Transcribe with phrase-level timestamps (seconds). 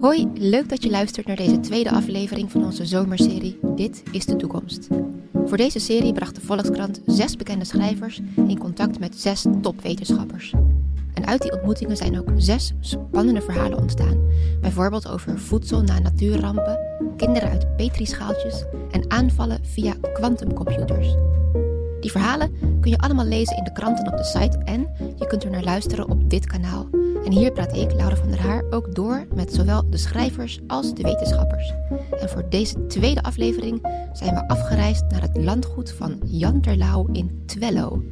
[0.00, 4.36] Hoi, leuk dat je luistert naar deze tweede aflevering van onze zomerserie Dit is de
[4.36, 4.88] toekomst.
[5.44, 10.54] Voor deze serie bracht de Volkskrant zes bekende schrijvers in contact met zes topwetenschappers.
[11.14, 14.20] En uit die ontmoetingen zijn ook zes spannende verhalen ontstaan.
[14.60, 16.78] Bijvoorbeeld over voedsel na natuurrampen,
[17.16, 21.14] kinderen uit petrischaaltjes en aanvallen via kwantumcomputers.
[22.00, 24.88] Die verhalen kun je allemaal lezen in de kranten op de site en
[25.18, 27.05] je kunt er naar luisteren op dit kanaal.
[27.26, 30.94] En hier praat ik, Laura van der Haar, ook door met zowel de schrijvers als
[30.94, 31.72] de wetenschappers.
[32.20, 37.42] En voor deze tweede aflevering zijn we afgereisd naar het landgoed van Jan Terlouw in
[37.46, 38.02] Twello.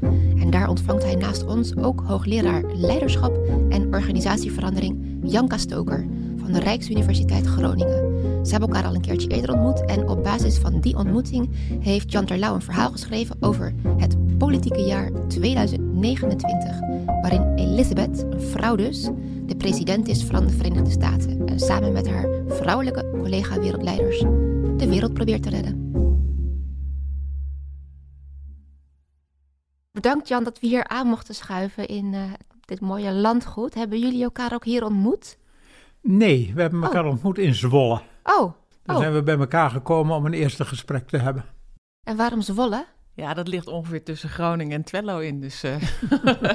[0.40, 3.38] En daar ontvangt hij naast ons ook hoogleraar leiderschap
[3.68, 8.14] en organisatieverandering Janka Stoker van de Rijksuniversiteit Groningen.
[8.46, 11.48] Ze hebben elkaar al een keertje eerder ontmoet en op basis van die ontmoeting
[11.80, 16.80] heeft Jan Terlouw een verhaal geschreven over het politieke jaar 2029,
[17.24, 19.02] waarin Elizabeth, een vrouw dus,
[19.46, 24.18] de president is van de Verenigde Staten en samen met haar vrouwelijke collega-wereldleiders
[24.76, 25.92] de wereld probeert te redden.
[29.92, 32.22] Bedankt Jan dat we hier aan mochten schuiven in uh,
[32.60, 33.74] dit mooie landgoed.
[33.74, 35.38] Hebben jullie elkaar ook hier ontmoet?
[36.00, 37.10] Nee, we hebben elkaar oh.
[37.10, 38.00] ontmoet in Zwolle.
[38.22, 38.52] Oh.
[38.82, 39.02] Daar oh.
[39.02, 41.44] zijn we bij elkaar gekomen om een eerste gesprek te hebben.
[42.02, 42.86] En waarom Zwolle?
[43.14, 45.40] Ja, dat ligt ongeveer tussen Groningen en Twello in.
[45.40, 45.74] Dus, uh...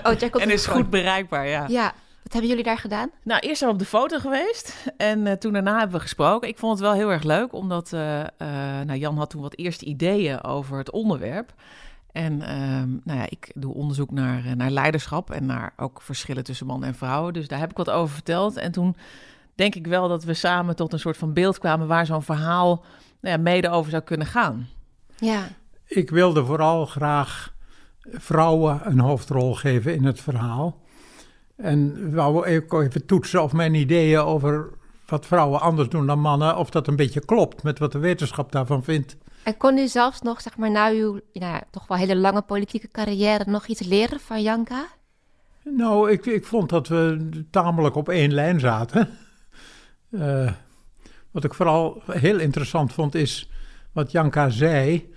[0.03, 1.67] oh, en is goed bereikbaar, ja.
[1.67, 1.93] Ja.
[2.23, 3.09] Wat hebben jullie daar gedaan?
[3.23, 6.47] Nou, eerst zijn we op de foto geweest en uh, toen daarna hebben we gesproken.
[6.47, 7.99] Ik vond het wel heel erg leuk, omdat uh,
[8.85, 11.53] nou, Jan had toen wat eerste ideeën over het onderwerp.
[12.11, 16.65] En ehm, nou ja, ik doe onderzoek naar, naar leiderschap en naar ook verschillen tussen
[16.65, 17.31] man en vrouw.
[17.31, 18.57] Dus daar heb ik wat over verteld.
[18.57, 18.95] En toen
[19.55, 22.83] denk ik wel dat we samen tot een soort van beeld kwamen waar zo'n verhaal
[23.21, 24.67] nou ja, mede over zou kunnen gaan.
[25.17, 25.47] Ja.
[25.89, 27.53] Ik wilde vooral graag
[28.01, 30.81] vrouwen een hoofdrol geven in het verhaal.
[31.55, 34.69] En wou even toetsen of mijn ideeën over
[35.05, 38.51] wat vrouwen anders doen dan mannen, of dat een beetje klopt met wat de wetenschap
[38.51, 39.17] daarvan vindt.
[39.43, 42.87] En kon u zelfs nog, zeg maar, na uw ja, toch wel hele lange politieke
[42.87, 44.87] carrière nog iets leren van Janka?
[45.63, 49.09] Nou, ik, ik vond dat we tamelijk op één lijn zaten.
[50.09, 50.51] Uh,
[51.31, 53.49] wat ik vooral heel interessant vond is
[53.91, 55.13] wat Janka zei,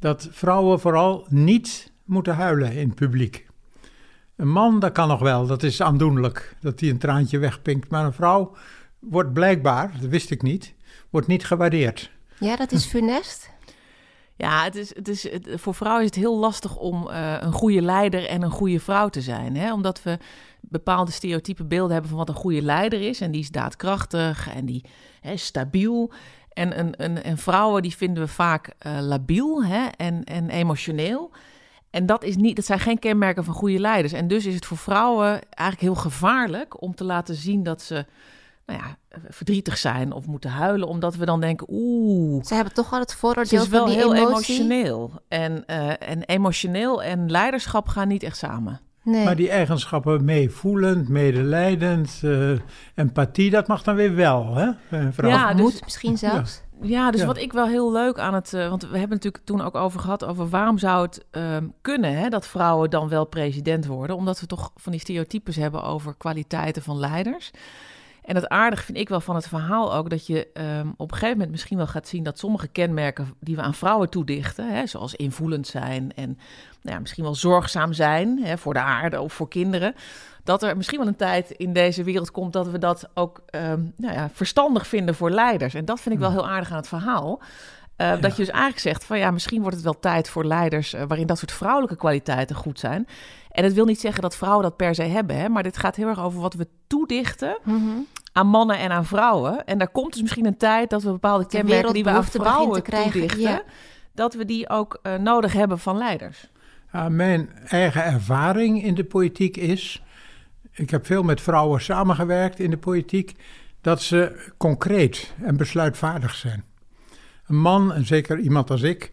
[0.00, 3.46] dat vrouwen vooral niet moeten huilen in het publiek.
[4.36, 7.90] Een man, dat kan nog wel, dat is aandoenlijk, dat hij een traantje wegpinkt.
[7.90, 8.56] Maar een vrouw
[8.98, 10.74] wordt blijkbaar, dat wist ik niet,
[11.10, 12.10] wordt niet gewaardeerd.
[12.38, 13.50] Ja, dat is funest.
[14.36, 17.52] Ja, het is, het is, het, voor vrouwen is het heel lastig om uh, een
[17.52, 19.56] goede leider en een goede vrouw te zijn.
[19.56, 19.72] Hè?
[19.72, 20.18] Omdat we
[20.60, 23.20] bepaalde stereotype beelden hebben van wat een goede leider is.
[23.20, 24.84] En die is daadkrachtig en die
[25.22, 26.12] is stabiel.
[26.60, 29.86] En, en, en, en, vrouwen die vinden we vaak uh, labiel hè?
[29.96, 31.30] En, en emotioneel.
[31.90, 34.12] En dat, is niet, dat zijn geen kenmerken van goede leiders.
[34.12, 38.06] En dus is het voor vrouwen eigenlijk heel gevaarlijk om te laten zien dat ze
[38.66, 42.44] nou ja, verdrietig zijn of moeten huilen, omdat we dan denken, oeh.
[42.44, 44.26] Ze hebben toch wel het vooroordeel Het is wel heel emotie.
[44.26, 45.12] emotioneel.
[45.28, 48.80] En, uh, en emotioneel en leiderschap gaan niet echt samen.
[49.10, 49.24] Nee.
[49.24, 52.58] Maar die eigenschappen meevoelend, medelijdend, uh,
[52.94, 54.70] empathie, dat mag dan weer wel, hè?
[55.12, 55.30] Vrouw.
[55.30, 56.62] Ja, dus, moet misschien zelfs.
[56.64, 56.68] Ja.
[56.82, 57.26] Ja, dus ja.
[57.26, 58.52] wat ik wel heel leuk aan het...
[58.52, 60.24] Uh, want we hebben natuurlijk toen ook over gehad...
[60.24, 64.16] over waarom zou het uh, kunnen hè, dat vrouwen dan wel president worden.
[64.16, 67.50] Omdat we toch van die stereotypes hebben over kwaliteiten van leiders.
[68.30, 70.10] En het aardig vind ik wel van het verhaal ook...
[70.10, 72.22] dat je um, op een gegeven moment misschien wel gaat zien...
[72.22, 74.74] dat sommige kenmerken die we aan vrouwen toedichten...
[74.74, 76.38] Hè, zoals invoelend zijn en
[76.82, 78.42] nou ja, misschien wel zorgzaam zijn...
[78.42, 79.94] Hè, voor de aarde of voor kinderen
[80.44, 83.92] dat er misschien wel een tijd in deze wereld komt dat we dat ook um,
[83.96, 85.74] nou ja, verstandig vinden voor leiders.
[85.74, 87.40] En dat vind ik wel heel aardig aan het verhaal.
[87.40, 88.16] Uh, ja.
[88.16, 91.02] Dat je dus eigenlijk zegt van ja, misschien wordt het wel tijd voor leiders uh,
[91.08, 93.06] waarin dat soort vrouwelijke kwaliteiten goed zijn.
[93.50, 95.96] En het wil niet zeggen dat vrouwen dat per se hebben, hè, maar dit gaat
[95.96, 98.06] heel erg over wat we toedichten Mm -hmm.
[98.32, 99.64] Aan mannen en aan vrouwen.
[99.66, 102.24] En daar komt dus misschien een tijd dat we bepaalde De kenmerken die we aan
[102.24, 103.62] vrouwen te krijgen, toedichten, ja.
[104.14, 106.50] dat we die ook uh, nodig hebben van leiders.
[106.92, 110.02] Ja, mijn eigen ervaring in de politiek is
[110.72, 113.34] ik heb veel met vrouwen samengewerkt in de politiek,
[113.80, 116.64] dat ze concreet en besluitvaardig zijn.
[117.46, 119.12] Een man, en zeker iemand als ik,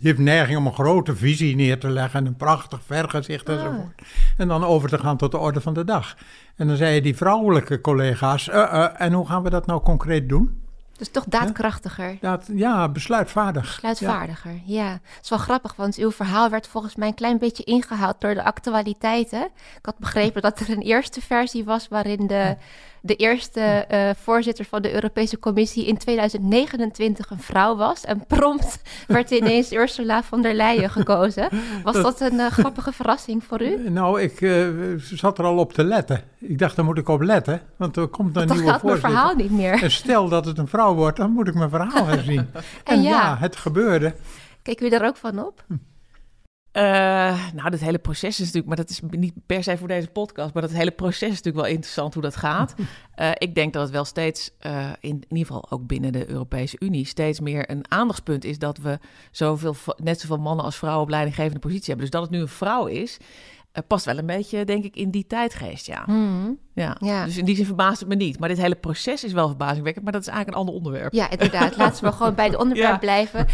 [0.00, 4.02] die heeft neiging om een grote visie neer te leggen en een prachtig vergezicht enzovoort.
[4.36, 6.16] En dan over te gaan tot de orde van de dag.
[6.56, 10.28] En dan zeiden die vrouwelijke collega's, uh, uh, en hoe gaan we dat nou concreet
[10.28, 10.66] doen?
[10.98, 12.18] Dus toch daadkrachtiger.
[12.20, 13.80] Ja, ja besluitvaardig.
[13.80, 14.84] Besluitvaardiger, ja.
[14.84, 14.90] ja.
[14.90, 18.34] Het is wel grappig, want uw verhaal werd volgens mij een klein beetje ingehaald door
[18.34, 19.44] de actualiteiten.
[19.76, 22.56] Ik had begrepen dat er een eerste versie was waarin de,
[23.08, 28.04] de eerste eh, voorzitter van de Europese Commissie in 2029 een vrouw was.
[28.04, 31.48] En prompt werd ineens Ursula von der Leyen gekozen.
[31.82, 33.90] Was dat, een uh, grappige verrassing voor u?
[33.90, 36.22] Nou, ik uh, zat er al op te letten.
[36.38, 39.10] Ik dacht, daar moet ik op letten, want er komt een nieuwe gaat voorzitter.
[39.10, 39.82] mijn verhaal niet meer.
[39.82, 42.38] En stel dat het een vrouw wordt, dan moet ik mijn verhaal herzien.
[42.52, 43.10] en, en ja.
[43.10, 44.14] ja, het gebeurde.
[44.62, 45.64] Keek u daar ook van op?
[46.78, 46.84] Uh,
[47.54, 50.54] nou, dat hele proces is natuurlijk, maar dat is niet per se voor deze podcast,
[50.54, 52.74] maar dat hele proces is natuurlijk wel interessant hoe dat gaat.
[53.16, 56.30] Uh, ik denk dat het wel steeds, uh, in, in, ieder geval ook binnen de
[56.30, 58.98] Europese Unie, steeds meer een aandachtspunt is dat we
[59.30, 62.04] zoveel, net zoveel mannen als vrouwen op leidinggevende positie hebben.
[62.04, 63.18] Dus dat het nu een vrouw is,
[63.86, 66.02] past wel een beetje, denk ik, in die tijdgeest, ja.
[66.06, 66.58] Mm.
[66.74, 66.96] ja.
[67.00, 67.24] ja.
[67.24, 68.38] Dus in die zin verbaast het me niet.
[68.38, 71.12] Maar dit hele proces is wel verbazingwekkend, maar dat is eigenlijk een ander onderwerp.
[71.12, 71.76] Ja, inderdaad.
[71.76, 72.98] Laten we gewoon bij het onderwerp ja.
[72.98, 73.46] blijven.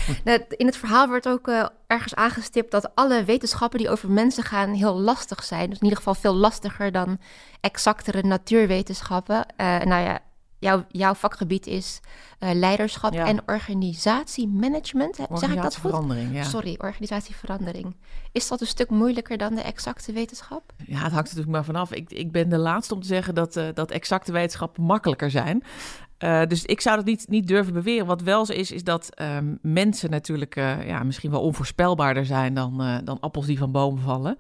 [0.49, 4.73] In het verhaal wordt ook uh, ergens aangestipt dat alle wetenschappen die over mensen gaan
[4.73, 5.69] heel lastig zijn.
[5.69, 7.19] Dus in ieder geval veel lastiger dan
[7.61, 9.47] exactere natuurwetenschappen.
[9.57, 10.21] Uh, nou ja,
[10.65, 12.01] Jouw, jouw vakgebied is
[12.41, 13.27] uh, leiderschap Ja.
[13.27, 15.17] en organisatiemanagement.
[15.17, 15.45] Zeg ik dat goed?
[15.45, 16.43] Organisatieverandering, ja.
[16.43, 17.97] Sorry, organisatieverandering.
[18.33, 20.73] Is dat een stuk moeilijker dan de exacte wetenschap?
[20.77, 21.93] Ja, het hangt natuurlijk maar vanaf.
[21.93, 25.63] Ik, ik ben de laatste om te zeggen dat, eh, dat exacte wetenschappen makkelijker zijn.
[26.19, 28.07] Eh, dus ik zou dat niet, niet durven beweren.
[28.07, 32.55] Wat wel zo is, is dat ehm, mensen natuurlijk eh, ja, misschien wel onvoorspelbaarder zijn
[32.55, 34.39] dan, eh, dan appels die van bomen vallen.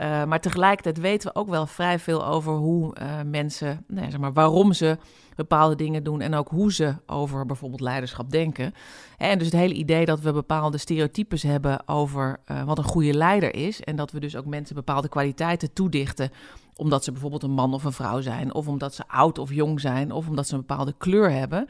[0.00, 4.20] Eh, maar tegelijkertijd weten we ook wel vrij veel over hoe eh, mensen, nou zeg
[4.20, 4.98] maar, waarom ze
[5.36, 8.74] bepaalde dingen doen en ook hoe ze over bijvoorbeeld leiderschap denken.
[9.18, 13.14] En dus het hele idee dat we bepaalde stereotypes hebben over eh, wat een goede
[13.14, 16.30] leider is en dat we dus ook mensen bepaalde kwaliteiten toedichten
[16.76, 19.80] omdat ze bijvoorbeeld een man of een vrouw zijn, of omdat ze oud of jong
[19.80, 21.68] zijn, of omdat ze een bepaalde kleur hebben.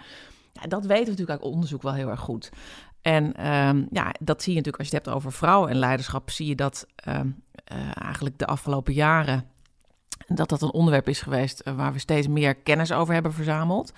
[0.53, 2.51] Ja, dat weten we natuurlijk uit onderzoek wel heel erg goed.
[3.03, 6.31] En ehm, ja, dat zie je natuurlijk als je het hebt over vrouwen en leiderschap,
[6.31, 7.29] zie je dat ehm,
[7.95, 9.51] eigenlijk de afgelopen jaren
[10.37, 13.93] dat dat een onderwerp is geweest uh, waar we steeds meer kennis over hebben verzameld.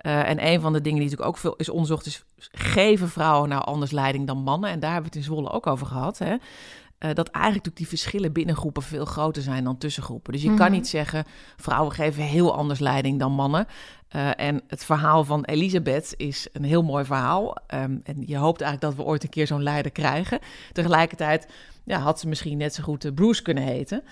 [0.00, 3.48] Uh, en een van de dingen die natuurlijk ook veel is onderzocht is, geven vrouwen
[3.48, 4.70] nou anders leiding dan mannen?
[4.70, 6.18] En daar hebben we het in Zwolle ook over gehad.
[6.18, 6.36] Hè?
[7.06, 10.32] Uh, dat eigenlijk die verschillen binnen groepen veel groter zijn dan tussen groepen.
[10.32, 11.24] Dus je kan niet zeggen,
[11.56, 13.66] vrouwen geven heel anders leiding dan mannen.
[14.16, 17.56] Uh, en het verhaal van Elisabeth is een heel mooi verhaal.
[17.74, 20.38] Um, en je hoopt eigenlijk dat we ooit een keer zo'n leider krijgen.
[20.72, 21.48] Tegelijkertijd
[21.84, 24.02] ja, had ze misschien net zo goed Bruce kunnen heten.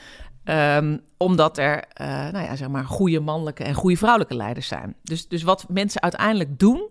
[0.44, 4.94] Um, omdat er uh, nou ja, zeg maar goede mannelijke en goede vrouwelijke leiders zijn.
[5.02, 6.90] Dus, dus wat mensen uiteindelijk doen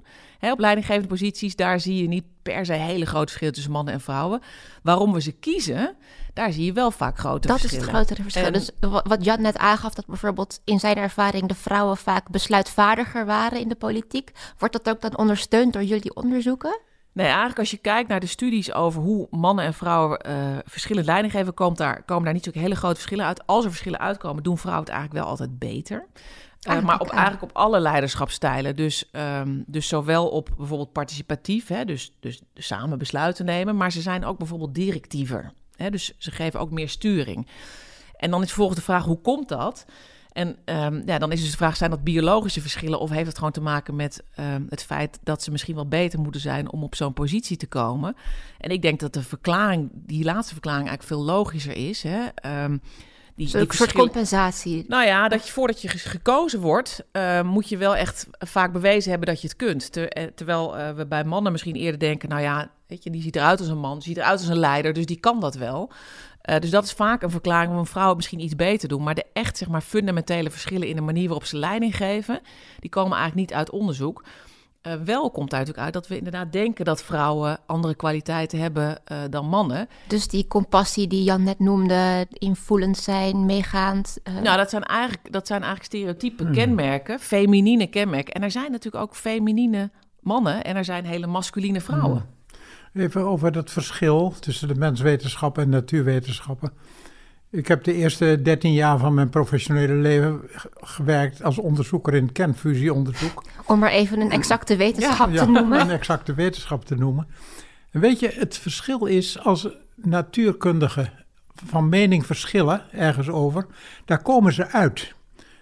[0.52, 4.02] op leidinggevende posities, daar zie je niet per se hele grote verschillen tussen mannen en
[4.02, 4.42] vrouwen.
[4.84, 5.96] Waarom we ze kiezen,
[6.34, 7.92] daar zie je wel vaak grote dat verschillen.
[7.92, 8.46] Dat is het grotere verschil.
[8.46, 13.26] En, dus wat Jan net aangaf, dat bijvoorbeeld in zijn ervaring de vrouwen vaak besluitvaardiger
[13.26, 14.32] waren in de politiek.
[14.58, 16.80] Wordt dat ook dan ondersteund door jullie onderzoeken?
[17.14, 21.06] Nee, eigenlijk als je kijkt naar de studies over hoe mannen en vrouwen uh, verschillend
[21.06, 23.48] leiding geven, komt daar, komen daar niet zo hele grote verschillen uit.
[23.48, 26.08] Als er verschillen uitkomen, doen vrouwen het eigenlijk wel altijd beter.
[26.70, 28.76] Uh, maar op, eigenlijk op alle leiderschapstijlen.
[28.76, 34.02] Dus, um, dus zowel op bijvoorbeeld participatief, hè, dus, dus samen besluiten nemen, maar ze
[34.02, 35.52] zijn ook bijvoorbeeld directiever.
[35.76, 37.48] Hè, dus ze geven ook meer sturing.
[38.16, 39.86] En dan is vervolgens de vraag, hoe komt dat?
[40.32, 43.00] En um, ja, dan is dus de vraag, zijn dat biologische verschillen...
[43.00, 46.20] of heeft het gewoon te maken met um, het feit dat ze misschien wel beter
[46.20, 46.72] moeten zijn...
[46.72, 48.16] om op zo'n positie te komen?
[48.58, 52.04] En ik denk dat de verklaring, die laatste verklaring eigenlijk veel logischer is.
[52.04, 52.28] Hè?
[53.36, 54.86] Die, die een soort compensatie.
[54.88, 59.10] Nou ja, dat je voordat je gekozen wordt, uh, moet je wel echt vaak bewezen
[59.10, 59.92] hebben dat je het kunt.
[59.92, 63.36] Ter, terwijl uh, we bij mannen misschien eerder denken, nou ja, weet je, die ziet
[63.36, 65.92] eruit als een man, ziet eruit als een leider, dus die kan dat wel.
[66.50, 69.04] Uh, dus dat is vaak een verklaring waarom vrouwen misschien iets beter doen.
[69.04, 72.42] Maar de echt zeg maar, fundamentele verschillen in de manier waarop ze leiding geven,
[72.80, 74.24] die komen eigenlijk niet uit onderzoek.
[74.88, 79.18] Uh, wel komt natuurlijk uit dat we inderdaad denken dat vrouwen andere kwaliteiten hebben uh,
[79.30, 79.88] dan mannen.
[80.08, 84.18] Dus die compassie die Jan net noemde, invoelend zijn, meegaand.
[84.24, 84.42] Uh...
[84.42, 86.54] Nou, dat zijn eigenlijk, dat zijn eigenlijk stereotype mm.
[86.54, 88.34] kenmerken, feminine kenmerken.
[88.34, 92.26] En er zijn natuurlijk ook feminine mannen en er zijn hele masculine vrouwen.
[92.94, 93.02] Mm.
[93.02, 96.74] Even over dat verschil tussen de menswetenschappen en natuurwetenschappen.
[97.54, 100.42] Ik heb de eerste 13 jaar van mijn professionele leven
[100.82, 103.44] gewerkt als onderzoeker in kernfusieonderzoek.
[103.66, 105.80] Om maar even een exacte wetenschap ja, te ja, noemen.
[105.80, 107.28] Een exacte wetenschap te noemen.
[107.92, 111.12] En weet je, het verschil is als natuurkundigen
[111.66, 113.66] van mening verschillen ergens over,
[114.06, 115.14] daar komen ze uit.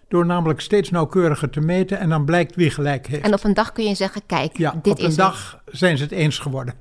[0.08, 3.26] Door namelijk steeds nauwkeuriger te meten en dan blijkt wie gelijk heeft.
[3.26, 5.78] En op een dag kun je zeggen, kijk, ja, dit op is een dag het.
[5.78, 6.74] zijn ze het eens geworden.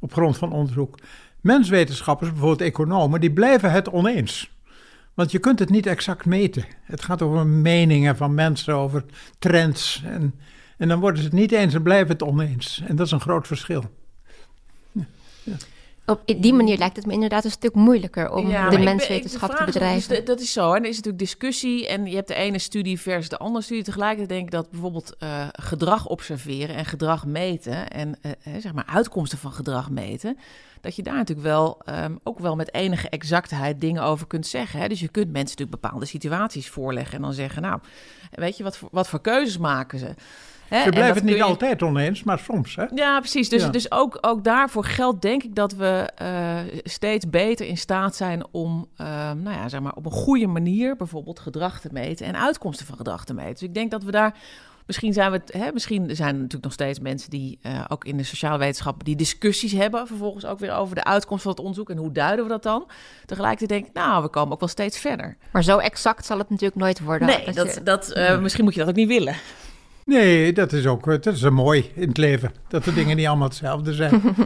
[0.00, 0.98] Op grond van onderzoek.
[1.40, 4.51] Menswetenschappers, bijvoorbeeld economen, die blijven het oneens.
[5.14, 6.64] Want je kunt het niet exact meten.
[6.82, 9.04] Het gaat over meningen van mensen, over
[9.38, 10.02] trends.
[10.04, 10.34] En,
[10.76, 12.82] en dan worden ze het niet eens en blijven het oneens.
[12.86, 13.90] En dat is een groot verschil.
[16.06, 20.08] Op die manier lijkt het me inderdaad een stuk moeilijker om de menswetenschap te bedrijven.
[20.08, 20.72] Dus dat is zo.
[20.72, 23.84] En er is natuurlijk discussie en je hebt de ene studie versus de andere studie.
[23.84, 28.86] Tegelijkertijd denk ik dat bijvoorbeeld uh, gedrag observeren en gedrag meten en uh, zeg maar
[28.86, 30.38] uitkomsten van gedrag meten,
[30.80, 34.80] dat je daar natuurlijk wel um, ook wel met enige exactheid dingen over kunt zeggen.
[34.80, 34.88] Hè?
[34.88, 37.80] Dus je kunt mensen natuurlijk bepaalde situaties voorleggen en dan zeggen, nou,
[38.30, 40.14] weet je, wat voor, wat voor keuzes maken ze?
[40.72, 40.84] Hè?
[40.84, 42.76] We blijven het niet altijd oneens, maar soms.
[42.76, 42.84] Hè?
[42.94, 43.48] Ja, precies.
[43.48, 48.16] Dus, dus ook, ook daarvoor geldt denk ik dat we uh, steeds beter in staat
[48.16, 52.26] zijn om uh, nou ja, zeg maar, op een goede manier bijvoorbeeld gedrag te meten
[52.26, 53.52] en uitkomsten van gedrag te meten.
[53.52, 54.34] Dus ik denk dat we daar
[54.86, 58.04] Misschien zijn we het, hè, misschien zijn er natuurlijk nog steeds mensen die uh, ook
[58.04, 61.60] in de sociale wetenschap die discussies hebben, vervolgens ook weer over de uitkomst van het
[61.60, 62.88] onderzoek en hoe duiden we dat dan.
[63.26, 65.36] Tegelijkertijd denk ik, nou, we komen ook wel steeds verder.
[65.52, 67.28] Maar zo exact zal het natuurlijk nooit worden.
[67.28, 69.34] Nee, dat, dat, uh, misschien moet je dat ook niet willen.
[70.04, 72.52] Nee, dat is ook dat is mooi in het leven.
[72.68, 74.22] Dat de dingen niet allemaal hetzelfde zijn.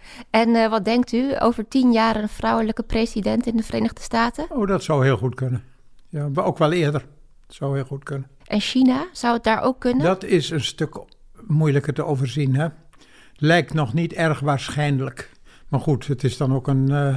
[0.30, 4.46] en uh, wat denkt u over tien jaar een vrouwelijke president in de Verenigde Staten?
[4.50, 5.62] Oh, dat zou heel goed kunnen.
[6.08, 7.04] Ja, ook wel eerder.
[7.46, 8.28] Dat zou heel goed kunnen.
[8.46, 10.04] En China, zou het daar ook kunnen?
[10.04, 11.00] Dat is een stuk
[11.46, 12.54] moeilijker te overzien.
[12.54, 12.68] Hè?
[13.36, 15.30] Lijkt nog niet erg waarschijnlijk.
[15.68, 17.16] Maar goed, het is dan ook een, uh,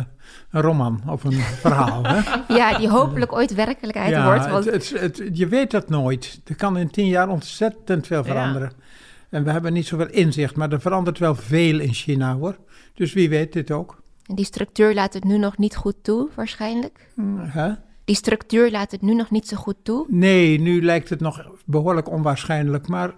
[0.52, 2.04] een roman of een verhaal.
[2.04, 2.22] Hè?
[2.56, 4.50] Ja, die hopelijk ooit werkelijkheid wordt.
[4.50, 4.66] Want...
[4.66, 6.42] Het, het, je weet dat nooit.
[6.46, 8.72] Er kan in tien jaar ontzettend veel veranderen.
[8.78, 8.84] Ja.
[9.30, 12.58] En we hebben niet zoveel inzicht, maar er verandert wel veel in China hoor.
[12.94, 14.02] Dus wie weet dit ook.
[14.26, 17.12] En die structuur laat het nu nog niet goed toe, waarschijnlijk?
[17.54, 17.72] Huh?
[18.06, 20.06] Die structuur laat het nu nog niet zo goed toe?
[20.08, 22.88] Nee, nu lijkt het nog behoorlijk onwaarschijnlijk.
[22.88, 23.14] Maar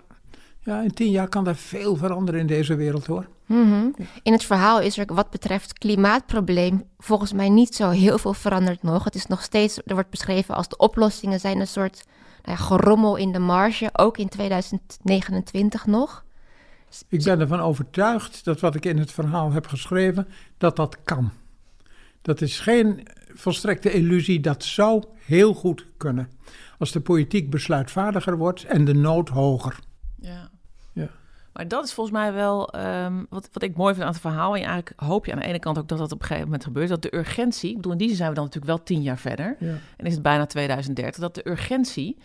[0.63, 3.27] ja, in tien jaar kan er veel veranderen in deze wereld hoor.
[3.45, 3.95] Mm -hmm.
[4.23, 8.83] In het verhaal is er wat betreft klimaatprobleem volgens mij niet zo heel veel veranderd
[8.83, 9.03] nog.
[9.03, 12.03] Het is nog steeds, er wordt beschreven als de oplossingen zijn een soort
[12.43, 16.23] nou ja, gerommel in de marge, ook in 2029 nog.
[17.07, 20.27] Ik ben ervan overtuigd dat wat ik in het verhaal heb geschreven,
[20.57, 21.31] dat dat kan.
[22.21, 26.29] Dat is geen volstrekte illusie, dat zou heel goed kunnen.
[26.79, 29.79] Als de politiek besluitvaardiger wordt en de nood hoger.
[30.21, 30.49] Ja.
[30.93, 31.09] ja.
[31.53, 34.55] Maar dat is volgens mij wel um, wat, wat ik mooi vind aan het verhaal.
[34.55, 36.63] En eigenlijk hoop je aan de ene kant ook dat dat op een gegeven moment
[36.63, 36.89] gebeurt.
[36.89, 39.17] Dat de urgentie, ik bedoel, in die zin zijn we dan natuurlijk wel tien jaar
[39.17, 39.55] verder.
[39.59, 39.75] Ja.
[39.97, 41.21] En is het bijna 2030.
[41.21, 42.17] Dat de urgentie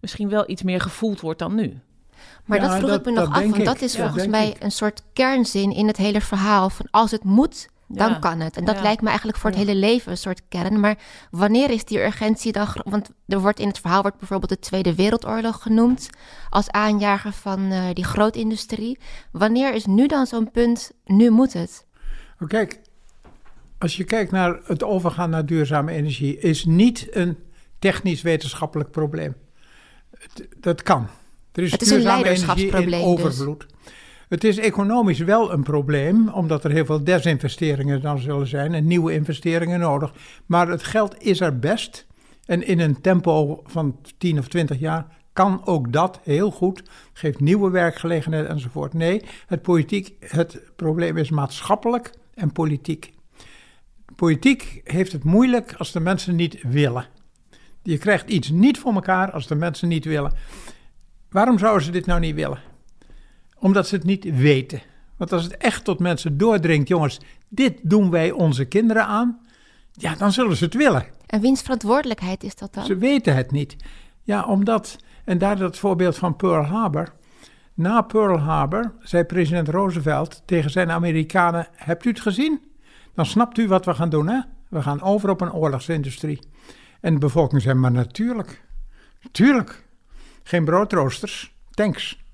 [0.00, 1.80] misschien wel iets meer gevoeld wordt dan nu.
[2.44, 4.62] Maar ja, dat vroeg dat, ik me nog af, want dat is volgens mij ik.
[4.62, 6.70] een soort kernzin in het hele verhaal.
[6.70, 8.56] Van als het moet, dan kan het.
[8.56, 10.80] En dat lijkt me eigenlijk voor het hele leven een soort kern.
[10.80, 10.98] Maar
[11.30, 12.68] wanneer is die urgentie dan...
[12.84, 16.10] Want er wordt in het verhaal wordt bijvoorbeeld de Tweede Wereldoorlog genoemd...
[16.50, 18.98] als aanjager van uh, die grootindustrie.
[19.30, 21.86] Wanneer is nu dan zo'n punt, nu moet het?
[22.40, 22.80] Oh, kijk,
[23.78, 26.38] als je kijkt naar het overgaan naar duurzame energie...
[26.38, 27.38] is niet een
[27.78, 29.34] technisch-wetenschappelijk probleem.
[30.60, 31.08] dat kan.
[31.52, 33.24] Er is, het is duurzame een leiderschapsprobleem in dus.
[33.24, 33.60] overvloed.
[33.60, 33.75] Dus.
[34.28, 38.86] Het is economisch wel een probleem, omdat er heel veel desinvesteringen dan zullen zijn en
[38.86, 40.12] nieuwe investeringen nodig.
[40.46, 42.06] Maar het geld is er best.
[42.44, 46.82] En in een tempo van 10 of 20 jaar kan ook dat heel goed.
[47.12, 48.94] Geeft nieuwe werkgelegenheid enzovoort.
[48.94, 53.12] Nee, het, politiek, het probleem is maatschappelijk en politiek.
[54.16, 57.06] Politiek heeft het moeilijk als de mensen niet willen.
[57.82, 60.32] Je krijgt iets niet voor elkaar als de mensen niet willen.
[61.30, 62.74] Waarom zouden ze dit nou niet willen?
[63.58, 64.82] Omdat ze het niet weten.
[65.16, 69.40] Want als het echt tot mensen doordringt, jongens, dit doen wij onze kinderen aan,
[69.92, 71.06] ja, dan zullen ze het willen.
[71.26, 72.84] En wiens verantwoordelijkheid is dat dan?
[72.84, 73.76] Ze weten het niet.
[74.22, 77.12] Ja, omdat, en daar dat voorbeeld van Pearl Harbor.
[77.74, 82.60] Na Pearl Harbor zei president Roosevelt tegen zijn Amerikanen: Hebt u het gezien?
[83.14, 84.40] Dan snapt u wat we gaan doen, hè?
[84.68, 86.38] We gaan over op een oorlogsindustrie.
[87.00, 88.64] En de bevolking zei: Maar natuurlijk.
[89.32, 89.84] Tuurlijk.
[90.42, 92.24] Geen broodroosters, tanks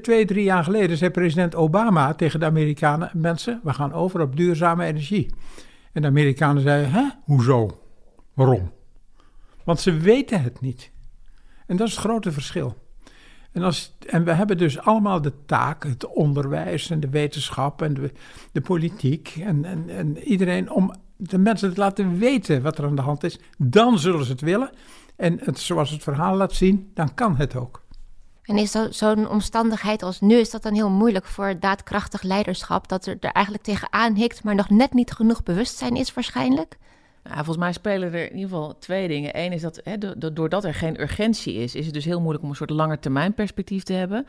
[0.00, 4.36] twee, drie jaar geleden zei president Obama tegen de Amerikanen: Mensen, we gaan over op
[4.36, 5.34] duurzame energie.
[5.92, 7.80] En de Amerikanen zeiden: Hè, hoezo?
[8.34, 8.72] Waarom?
[9.64, 10.90] Want ze weten het niet.
[11.66, 12.76] En dat is het grote verschil.
[13.52, 17.94] En, als, en we hebben dus allemaal de taak, het onderwijs en de wetenschap en
[17.94, 18.12] de,
[18.52, 22.94] de politiek en, en, en iedereen om de mensen te laten weten wat er aan
[22.94, 23.38] de hand is.
[23.58, 24.70] Dan zullen ze het willen.
[25.16, 27.82] En het, zoals het verhaal laat zien, dan kan het ook.
[28.44, 32.88] En is zo'n omstandigheid als nu, is dat dan heel moeilijk voor daadkrachtig leiderschap?
[32.88, 36.76] Dat er, er eigenlijk tegenaan hikt, maar nog net niet genoeg bewustzijn is waarschijnlijk?
[37.22, 39.38] Nou, volgens mij spelen er in ieder geval twee dingen.
[39.38, 39.96] Eén is dat hè,
[40.32, 43.92] doordat er geen urgentie is, is het dus heel moeilijk om een soort langetermijnperspectief te
[43.92, 44.26] hebben.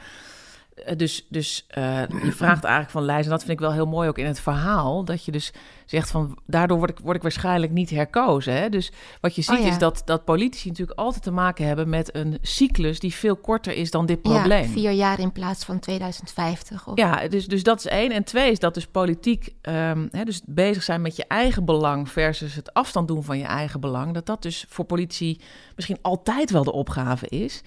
[0.86, 3.86] Eh, dus, dus uh, je vraagt eigenlijk van Lijs, en dat vind ik wel heel
[3.86, 5.54] mooi ook in het verhaal, dat je dus
[5.86, 8.54] zegt van, daardoor word ik, word ik waarschijnlijk niet herkozen.
[8.54, 8.70] Hè?
[8.70, 9.72] Dus wat je ziet Oh ja.
[9.72, 13.74] is dat, dat politici natuurlijk altijd te maken hebben met een cyclus die veel korter
[13.74, 14.64] is dan dit probleem.
[14.64, 16.88] Ja, vier jaar in plaats van 2050.
[16.88, 16.98] Of...
[16.98, 18.12] Ja, dus, dus dat is één.
[18.12, 22.10] En twee is dat dus politiek, ehm, hè, dus bezig zijn met je eigen belang
[22.10, 25.40] versus het afstand doen van je eigen belang, dat dat dus voor politici
[25.76, 27.62] misschien altijd wel de opgave is.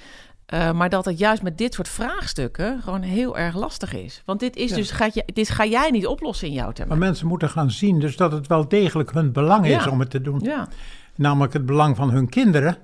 [0.54, 4.22] Uh, maar dat het juist met dit soort vraagstukken gewoon heel erg lastig is.
[4.24, 4.76] Want dit is Ja.
[4.76, 6.98] dus, gaat je, dit ga jij niet oplossen in jouw termijn.
[6.98, 9.90] Maar mensen moeten gaan zien dus dat het wel degelijk hun belang is Ja.
[9.90, 10.40] om het te doen.
[10.42, 10.68] Ja,
[11.16, 12.76] Namelijk het belang van hun kinderen.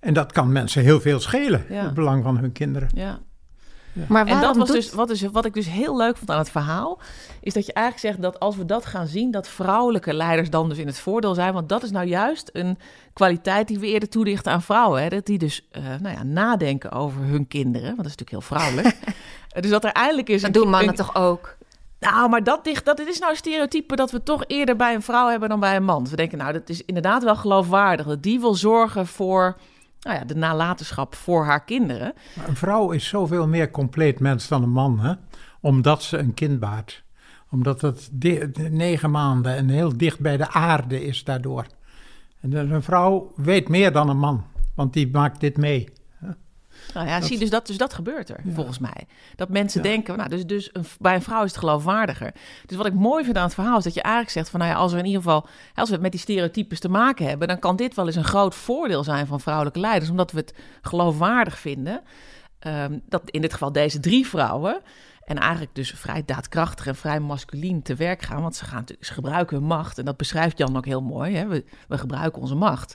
[0.00, 2.88] En dat kan mensen heel veel schelen, het belang van hun kinderen.
[2.94, 3.18] ja.
[4.08, 4.76] Maar En dat was doet...
[4.76, 6.98] dus wat, is, wat ik dus heel leuk vond aan het verhaal.
[7.40, 10.68] Is dat je eigenlijk zegt dat als we dat gaan zien, dat vrouwelijke leiders dan
[10.68, 11.52] dus in het voordeel zijn.
[11.52, 12.78] Want dat is nou juist een
[13.12, 15.02] kwaliteit die we eerder toedichten aan vrouwen.
[15.02, 15.08] Hè?
[15.08, 17.86] Dat die dus eh, nou ja, nadenken over hun kinderen.
[17.86, 18.96] Want dat is natuurlijk heel vrouwelijk.
[19.60, 20.40] Dus dat er eindelijk is.
[20.42, 21.56] Dat een- doen mannen een- toch ook?
[22.00, 25.02] Nou, maar dat, dicht, dat is nou een stereotype dat we toch eerder bij een
[25.02, 26.08] vrouw hebben dan bij een man.
[26.08, 28.06] We denken, nou, dat is inderdaad wel geloofwaardig.
[28.06, 29.56] Dat die wil zorgen voor
[30.00, 32.12] nou ja, de nalatenschap voor haar kinderen.
[32.46, 35.12] Een vrouw is zoveel meer compleet mens dan een man, hè?
[35.60, 37.02] omdat ze een kind baart.
[37.50, 38.10] Omdat het
[38.70, 41.66] negen maanden en heel dicht bij de aarde is daardoor.
[42.40, 45.88] En een vrouw weet meer dan een man, want die maakt dit mee.
[46.94, 49.06] Nou ja, zie, dus dat, dus dat gebeurt er, volgens mij.
[49.36, 49.88] Dat mensen Ja.
[49.88, 52.34] denken, nou, dus, dus een, bij een vrouw is het geloofwaardiger.
[52.66, 54.72] Dus wat ik mooi vind aan het verhaal is dat je eigenlijk zegt van, nou
[54.72, 57.48] ja, als we in ieder geval, als we het met die stereotypes te maken hebben,
[57.48, 60.54] dan kan dit wel eens een groot voordeel zijn van vrouwelijke leiders, omdat we het
[60.82, 62.00] geloofwaardig vinden.
[62.58, 64.80] ehm, dat in dit geval deze drie vrouwen,
[65.24, 69.06] en eigenlijk dus vrij daadkrachtig en vrij masculien te werk gaan, want ze, gaan, natuurlijk-
[69.08, 69.98] ze gebruiken hun macht.
[69.98, 71.46] En dat beschrijft Jan ook heel mooi, hè?
[71.46, 72.94] We, we gebruiken onze macht.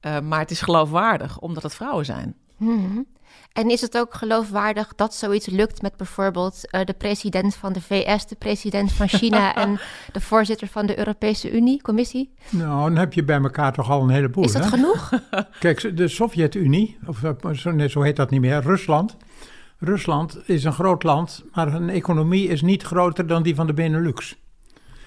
[0.00, 2.34] Eh, maar het is geloofwaardig, omdat het vrouwen zijn.
[2.56, 3.00] Mhm.
[3.52, 7.80] En is het ook geloofwaardig dat zoiets lukt met bijvoorbeeld eh, de president van de
[7.80, 9.80] VS, de president van China en
[10.12, 12.34] de voorzitter van de Europese Unie, commissie?
[12.50, 14.44] Nou, dan heb je bij elkaar toch al een heleboel.
[14.44, 14.68] Is dat hè?
[14.68, 15.12] genoeg?
[15.60, 19.16] Kijk, de Sovjet-Unie, of eh, zo, nee, zo heet dat niet meer, Rusland.
[19.78, 23.74] Rusland is een groot land, maar hun economie is niet groter dan die van de
[23.74, 24.36] Benelux.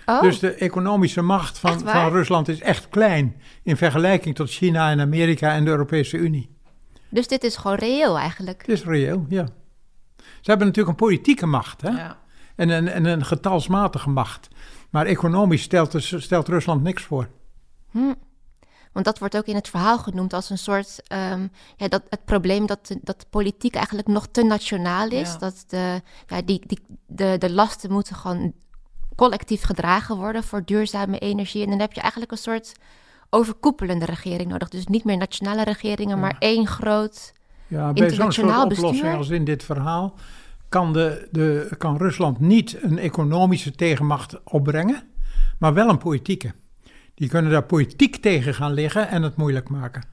[0.06, 4.92] Oh, Dus de economische macht van, van Rusland is echt klein in vergelijking tot China
[4.92, 6.50] en Amerika en de Europese Unie.
[7.12, 8.62] Dus dit is gewoon reëel eigenlijk.
[8.62, 9.46] Het is reëel, ja.
[10.18, 11.90] Ze hebben natuurlijk een politieke macht hè?
[11.90, 12.20] Ja.
[12.56, 14.48] En, een, en een getalsmatige macht.
[14.90, 17.28] Maar economisch stelt, dus- stelt Rusland niks voor.
[17.92, 18.14] Hm.
[18.92, 22.26] Want dat wordt ook in het verhaal genoemd als een soort, ehm, ja, dat het
[22.26, 25.32] probleem dat, de- dat de politiek eigenlijk nog te nationaal is.
[25.32, 25.38] Ja.
[25.38, 28.54] Dat de, ja, die, die, de, de lasten moeten gewoon
[29.16, 31.64] collectief gedragen worden voor duurzame energie.
[31.64, 32.74] En dan heb je eigenlijk een soort
[33.34, 34.70] overkoepelende regering nodig.
[34.70, 37.34] Dus niet meer nationale regeringen, maar één groot.
[37.68, 39.18] Ja, bij zo'n soort Internationaal oplossing bestuur?
[39.18, 40.16] als in dit verhaal
[40.70, 45.04] kan, de, de, kan Rusland niet een economische tegenmacht opbrengen,
[45.60, 46.54] maar wel een politieke.
[47.16, 50.04] Die kunnen daar politiek tegen gaan liggen en het moeilijk maken.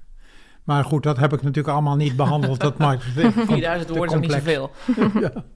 [0.64, 2.60] Maar goed, dat heb ik natuurlijk allemaal niet behandeld.
[2.60, 4.70] Dat maakt het 4000 te woorden is niet zoveel.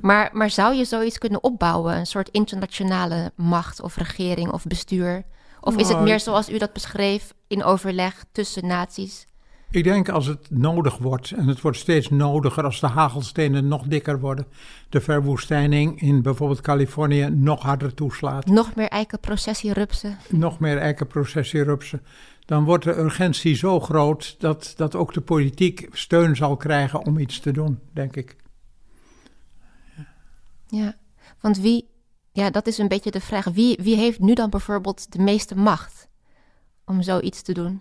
[0.00, 1.96] Maar, maar zou je zoiets kunnen opbouwen?
[1.96, 5.24] Een soort internationale macht of regering of bestuur?
[5.68, 9.26] Of is het meer zoals u dat beschreef, in overleg tussen naties?
[9.70, 13.86] Ik denk als het nodig wordt, en het wordt steeds nodiger als de hagelstenen nog
[13.86, 14.46] dikker worden,
[14.88, 20.18] de verwoestijning in bijvoorbeeld Californië nog harder toeslaat, Nog meer eikenprocessierupsen?
[20.28, 22.02] nog meer eikenprocessierupsen,
[22.44, 27.18] dan wordt de urgentie zo groot dat, dat ook de politiek steun zal krijgen om
[27.18, 28.36] iets te doen, denk ik.
[30.66, 30.96] Ja,
[31.40, 31.88] want wie,
[32.38, 33.44] ja, dat is een beetje de vraag.
[33.44, 36.08] Wie, wie heeft nu dan bijvoorbeeld de meeste macht
[36.84, 37.80] om zoiets te doen?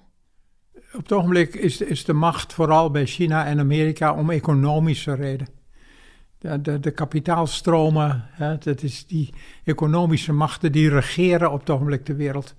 [0.73, 5.47] Op het ogenblik is, is de macht vooral bij China en Amerika om economische reden.
[6.37, 12.05] De, de, de kapitaalstromen, hè, dat is die economische machten die regeren op het ogenblik
[12.05, 12.53] de wereld.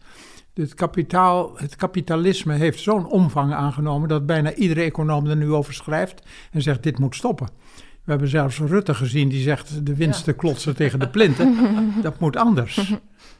[0.54, 5.74] Het, kapitaal, het kapitalisme heeft zo'n omvang aangenomen dat bijna iedere econoom er nu over
[5.74, 7.48] schrijft en zegt dit moet stoppen.
[8.08, 11.56] We hebben zelfs Rutte gezien die zegt de winsten klotsen tegen de plinten.
[12.02, 12.92] Dat moet anders.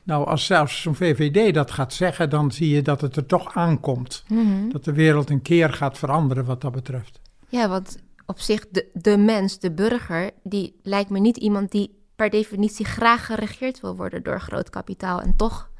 [0.03, 3.55] Nou, als zelfs zo'n VVD dat gaat zeggen, dan zie je dat het er toch
[3.55, 4.25] aankomt.
[4.29, 4.69] Mhm.
[4.69, 7.21] Dat de wereld een keer gaat veranderen wat dat betreft.
[7.49, 11.99] Ja, want op zich, de, de mens, de burger, die lijkt me niet iemand die
[12.17, 15.21] per definitie graag geregeerd wil worden door groot kapitaal.
[15.21, 15.71] En toch,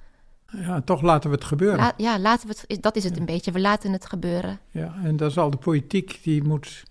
[0.53, 1.79] Ja, toch laten we het gebeuren.
[1.79, 4.59] la- ja, laten we het, dat is het een beetje, we laten het gebeuren.
[4.71, 6.83] Ja, en dan zal de politiek, die moet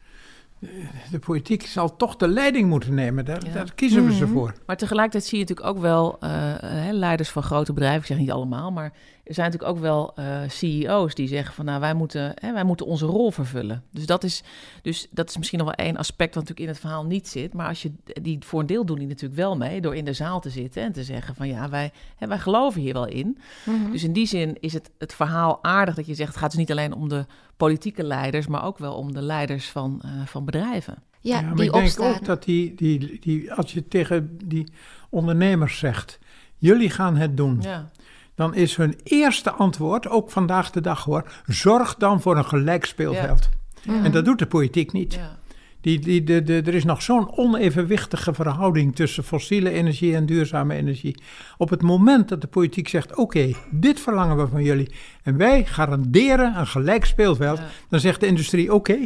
[1.11, 3.25] de politiek zal toch de leiding moeten nemen.
[3.25, 3.53] Daar, ja.
[3.53, 4.33] daar kiezen we ze mhm.
[4.33, 4.53] voor.
[4.65, 6.55] Maar tegelijkertijd zie je natuurlijk ook wel uh,
[6.91, 8.93] leiders van grote bedrijven, ik zeg niet allemaal, maar
[9.27, 12.63] er zijn natuurlijk ook wel uh, CEO's die zeggen van nou wij moeten, hè, wij
[12.63, 13.83] moeten onze rol vervullen.
[13.91, 14.43] Dus dat, is,
[14.81, 17.53] dus dat is misschien nog wel één aspect wat natuurlijk in het verhaal niet zit.
[17.53, 20.13] Maar als je die voor een deel doen die natuurlijk wel mee door in de
[20.13, 23.37] zaal te zitten en te zeggen van ja wij, hè, wij geloven hier wel in.
[23.65, 23.91] Mhm.
[23.91, 26.59] Dus in die zin is het, het verhaal aardig dat je zegt het gaat dus
[26.59, 27.25] niet alleen om de
[27.57, 31.03] politieke leiders, maar ook wel om de leiders van, uh, van bedrijven.
[31.19, 34.67] Ja, ja maar ik denk ook dat die, die, die, als je tegen die
[35.09, 36.19] ondernemers zegt,
[36.57, 37.59] jullie gaan het doen.
[37.61, 37.91] Ja.
[38.37, 42.85] Dan is hun eerste antwoord, ook vandaag de dag hoor, zorg dan voor een gelijk
[42.85, 43.49] speelveld.
[43.81, 44.03] Ja.
[44.03, 45.13] En dat doet de politiek niet.
[45.13, 45.39] Ja.
[45.81, 50.75] Die, die, de, de, er is nog zo'n onevenwichtige verhouding tussen fossiele energie en duurzame
[50.75, 51.21] energie.
[51.57, 54.91] Op het moment dat de politiek zegt: Oké, dit verlangen we van jullie.
[55.23, 57.59] en wij garanderen een gelijk speelveld.
[57.89, 58.97] dan zegt de industrie: Oké.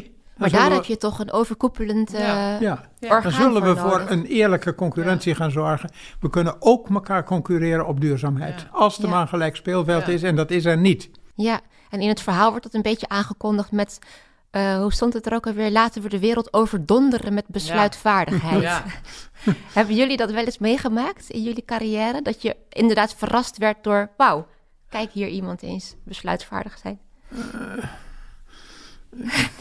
[0.42, 2.60] Maar daar heb je toch een overkoepelend uh, ja.
[3.00, 3.22] ja.
[3.22, 5.90] Dan zullen we voor een eerlijke concurrentie gaan zorgen.
[6.20, 8.66] We kunnen ook elkaar concurreren op duurzaamheid.
[8.72, 11.10] Als er maar een gelijk speelveld is, en dat is er niet.
[11.36, 14.00] Ja, en in het verhaal wordt dat een beetje aangekondigd met
[14.52, 15.72] uh, hoe stond het er ook alweer?
[15.72, 18.62] Laten we de wereld overdonderen met besluitvaardigheid.
[18.62, 18.84] Ja.
[19.74, 22.22] Hebben jullie dat wel eens meegemaakt in jullie carrière?
[22.22, 24.48] Dat je inderdaad verrast werd door, wauw,
[24.90, 27.00] kijk hier iemand eens besluitvaardig zijn.
[27.30, 27.84] Uh,
[29.12, 29.52] ik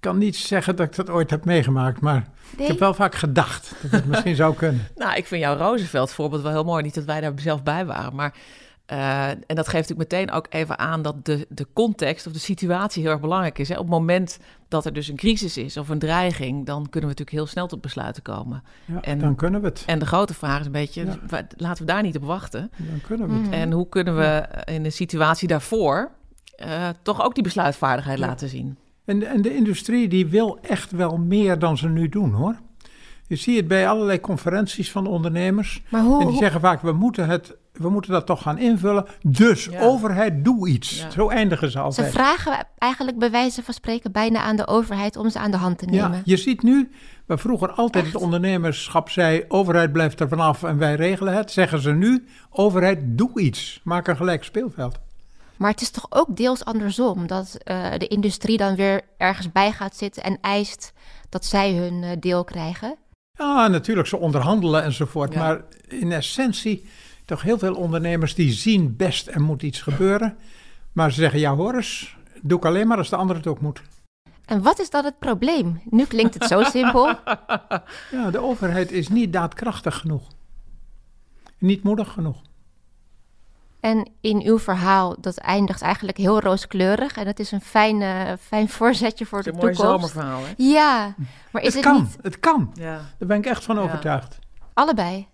[0.00, 3.74] kan niet zeggen dat ik dat ooit heb meegemaakt, maar ik heb wel vaak gedacht
[3.82, 4.88] dat het misschien zou kunnen.
[4.96, 6.82] Nou, ik vind jouw Roosevelt voorbeeld wel heel mooi.
[6.82, 8.34] Niet dat wij daar zelf bij waren, maar
[8.92, 12.38] uh, en dat geeft natuurlijk meteen ook even aan dat de, de context of de
[12.38, 13.68] situatie heel erg belangrijk is.
[13.68, 13.74] Hè?
[13.74, 17.06] Op het moment dat er dus een crisis is of een dreiging, dan kunnen we
[17.06, 18.62] natuurlijk heel snel tot besluiten komen.
[18.84, 19.82] Ja, en, dan kunnen we het.
[19.86, 21.18] En de grote vraag is een beetje,
[21.56, 22.70] laten we daar niet op wachten.
[22.76, 23.46] Dan kunnen we het.
[23.46, 23.52] Mm.
[23.52, 26.10] En hoe kunnen we in de situatie daarvoor
[26.64, 28.76] uh, toch ook die besluitvaardigheid laten zien?
[29.10, 32.56] En, en de industrie die wil echt wel meer dan ze nu doen hoor.
[33.26, 35.82] Je ziet het bij allerlei conferenties van ondernemers.
[35.88, 39.06] Maar hoe, en die zeggen vaak, we moeten, het, we moeten dat toch gaan invullen.
[39.22, 41.06] Dus overheid, doe iets.
[41.08, 42.06] Zo eindigen ze altijd.
[42.06, 45.56] Ze vragen eigenlijk bij wijze van spreken bijna aan de overheid om ze aan de
[45.56, 46.12] hand te nemen.
[46.12, 46.90] Ja, je ziet nu,
[47.26, 49.44] waar vroeger altijd het ondernemerschap zei...
[49.48, 51.50] overheid blijft er vanaf en wij regelen het.
[51.50, 53.80] Zeggen ze nu, overheid, doe iets.
[53.84, 54.98] Maak een gelijk speelveld.
[55.60, 57.26] Maar het is toch ook deels andersom.
[57.26, 60.92] Dat uh, de industrie dan weer ergens bij gaat zitten en eist
[61.28, 62.96] dat zij hun uh, deel krijgen.
[63.32, 65.34] Ja, natuurlijk, ze onderhandelen enzovoort.
[65.34, 66.88] Maar in essentie,
[67.24, 70.36] toch heel veel ondernemers die zien best er moet iets gebeuren.
[70.92, 73.60] Maar ze zeggen, ja hoor eens, doe ik alleen maar als de ander het ook
[73.60, 73.82] moet.
[74.44, 75.80] En wat is dan het probleem?
[75.84, 77.06] Nu klinkt het zo simpel.
[78.10, 80.28] Ja, de overheid is niet daadkrachtig genoeg.
[81.58, 82.42] Niet moedig genoeg.
[83.80, 87.16] En in uw verhaal, dat eindigt eigenlijk heel rooskleurig.
[87.16, 89.78] En het is een fijn, uh, fijn voorzetje voor de toekomst.
[89.78, 90.52] Het is een mooi zomerverhaal, hè?
[90.56, 91.14] Ja,
[91.50, 92.16] maar is het, het kan, niet...
[92.22, 93.00] Het kan, ja.
[93.18, 94.38] Daar ben ik echt van overtuigd.
[94.72, 95.26] Allebei?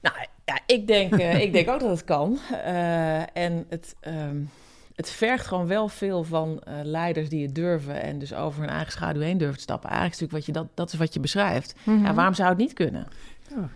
[0.00, 2.38] Nou, ja, ik denk, uh, ik denk ook dat het kan.
[2.50, 3.94] Uh, en het...
[4.08, 4.50] Um,
[4.94, 8.70] het vergt gewoon wel veel van uh, leiders die het durven en dus over hun
[8.70, 9.90] eigen schaduw heen durven te stappen.
[9.90, 11.74] Eigenlijk is natuurlijk wat je, dat, dat is wat je beschrijft.
[11.82, 12.04] Mm -hmm.
[12.04, 13.06] ja, waarom zou het niet kunnen?
[13.48, 13.68] Ja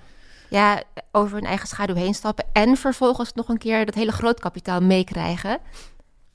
[0.51, 0.83] ja,
[1.13, 5.59] over hun eigen schaduw heen stappen en vervolgens nog een keer dat hele grootkapitaal meekrijgen.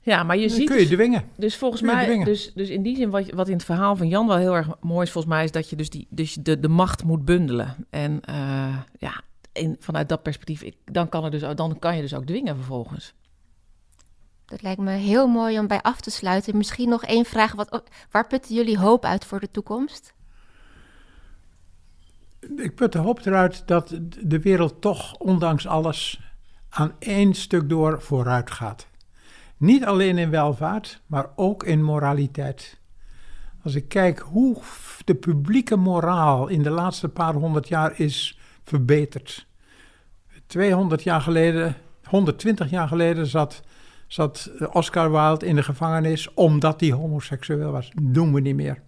[0.00, 0.66] Ja, maar je ziet.
[0.66, 1.24] Kun je dus- dwingen.
[1.36, 4.26] Dus volgens mij, dus, dus in die zin, wat, wat in het verhaal van Jan
[4.26, 6.68] wel heel erg mooi is, volgens mij, is dat je dus, die, dus de, de
[6.68, 7.86] macht moet bundelen.
[7.90, 9.20] En uh, ja,
[9.52, 12.56] in, vanuit dat perspectief, ik, dan, kan er dus, dan kan je dus ook dwingen
[12.56, 13.14] vervolgens.
[14.46, 16.56] Dat lijkt me heel mooi om bij af te sluiten.
[16.56, 17.52] Misschien nog één vraag.
[17.52, 20.14] Wat, waar putten jullie hoop uit voor de toekomst?
[22.56, 26.20] Ik put de hoop eruit dat de wereld toch, ondanks alles,
[26.68, 28.86] aan één stuk door vooruit gaat.
[29.56, 32.80] Niet alleen in welvaart, maar ook in moraliteit.
[33.62, 34.56] Als ik kijk hoe
[35.04, 39.46] de publieke moraal in de laatste paar honderd jaar is verbeterd.
[40.46, 43.62] 200 jaar geleden, 120 jaar geleden zat,
[44.06, 47.90] zat Oscar Wilde in de gevangenis omdat hij homoseksueel was.
[47.94, 48.82] Dat doen we niet meer.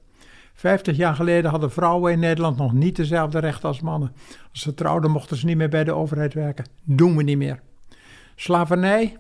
[0.57, 4.13] Vijftig jaar geleden hadden vrouwen in Nederland nog niet dezelfde rechten als mannen.
[4.51, 6.67] Als ze trouwden mochten ze niet meer bij de overheid werken.
[6.83, 7.61] Doen we niet meer.
[8.35, 9.17] Slavernij,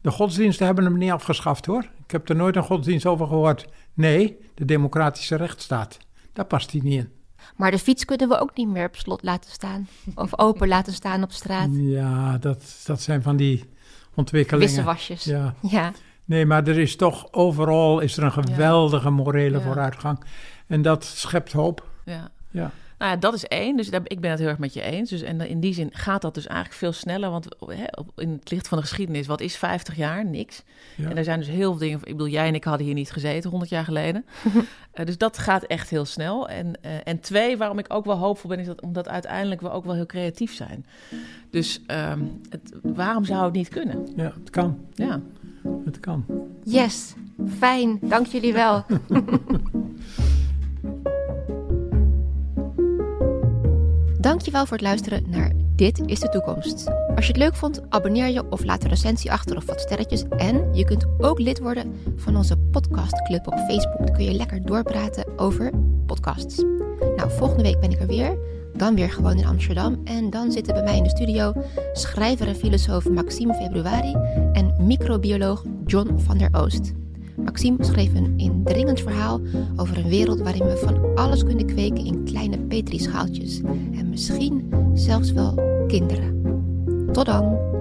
[0.00, 1.82] de godsdiensten hebben hem niet afgeschaft hoor.
[2.04, 3.68] Ik heb er nooit een godsdienst over gehoord.
[3.94, 5.98] Nee, de democratische rechtsstaat.
[6.32, 7.08] Daar past hij niet in.
[7.56, 9.88] Maar de fiets kunnen we ook niet meer op slot laten staan.
[10.14, 11.68] Of open laten staan op straat.
[11.72, 13.64] Ja, dat, dat zijn van die
[14.14, 14.68] ontwikkelingen.
[14.68, 15.24] Wissewasjes.
[15.24, 15.54] Ja.
[15.62, 15.92] ja.
[16.24, 20.24] Nee, maar er is toch overal is er een geweldige morele vooruitgang.
[20.66, 21.88] En dat schept hoop.
[22.04, 22.30] Ja.
[22.50, 22.70] ja.
[22.98, 23.76] Nou ja, dat is één.
[23.76, 25.10] Dus ik ben het heel erg met je eens.
[25.10, 27.30] Dus, en in die zin gaat dat dus eigenlijk veel sneller.
[27.30, 27.84] Want hè,
[28.16, 30.24] in het licht van de geschiedenis, wat is 50 jaar?
[30.24, 30.62] Niks.
[30.96, 31.10] Ja.
[31.10, 31.98] En er zijn dus heel veel dingen.
[31.98, 34.24] Ik bedoel, jij en ik hadden hier niet gezeten 100 jaar geleden.
[34.44, 36.48] uh, dus dat gaat echt heel snel.
[36.48, 39.70] En, uh, en twee, waarom ik ook wel hoopvol ben, is dat omdat uiteindelijk we
[39.70, 40.86] ook wel heel creatief zijn.
[41.50, 44.08] Dus um, het, waarom zou het niet kunnen?
[44.16, 44.78] Ja, het kan.
[44.94, 45.20] Ja.
[45.84, 46.24] Het kan.
[46.64, 47.14] Yes,
[47.58, 47.98] fijn.
[48.02, 48.84] Dank jullie wel.
[54.26, 56.86] Dankjewel voor het luisteren naar Dit is de Toekomst.
[56.88, 60.24] Als je het leuk vond, abonneer je of laat een recensie achter of wat sterretjes.
[60.28, 64.06] En je kunt ook lid worden van onze podcastclub op Facebook.
[64.06, 65.70] Dan kun je lekker doorpraten over
[66.06, 66.62] podcasts.
[67.16, 68.38] Nou, volgende week ben ik er weer.
[68.72, 70.00] Dan weer gewoon in Amsterdam.
[70.04, 71.52] En dan zitten bij mij in de studio
[71.92, 74.14] schrijver en filosoof Maxime Februari
[74.52, 76.92] en microbioloog John van der Oost.
[77.36, 79.40] Maxime schreef een indringend verhaal
[79.76, 83.60] over een wereld waarin we van alles kunnen kweken in kleine petrischaaltjes
[84.16, 85.54] misschien zelfs wel
[85.86, 86.42] kinderen.
[87.12, 87.75] Tot dan!